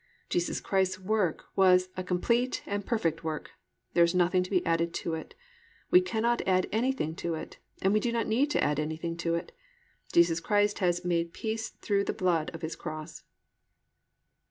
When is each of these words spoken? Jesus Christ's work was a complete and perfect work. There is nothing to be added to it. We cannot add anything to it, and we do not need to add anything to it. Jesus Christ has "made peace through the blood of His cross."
Jesus 0.31 0.59
Christ's 0.61 0.97
work 0.97 1.45
was 1.55 1.89
a 1.95 2.03
complete 2.03 2.63
and 2.65 2.83
perfect 2.83 3.23
work. 3.23 3.51
There 3.93 4.03
is 4.03 4.15
nothing 4.15 4.41
to 4.41 4.49
be 4.49 4.65
added 4.65 4.95
to 4.95 5.13
it. 5.13 5.35
We 5.91 6.01
cannot 6.01 6.41
add 6.47 6.65
anything 6.71 7.13
to 7.17 7.35
it, 7.35 7.59
and 7.83 7.93
we 7.93 7.99
do 7.99 8.11
not 8.11 8.25
need 8.25 8.49
to 8.49 8.63
add 8.63 8.79
anything 8.79 9.15
to 9.17 9.35
it. 9.35 9.51
Jesus 10.11 10.39
Christ 10.39 10.79
has 10.79 11.05
"made 11.05 11.33
peace 11.33 11.69
through 11.69 12.05
the 12.05 12.13
blood 12.17 12.49
of 12.51 12.63
His 12.63 12.75
cross." 12.75 13.21